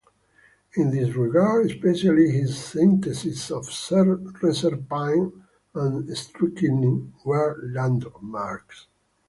[0.73, 3.67] In this regard, especially his syntheses of
[4.41, 5.31] reserpine
[5.75, 8.87] and strychnine were landmarks.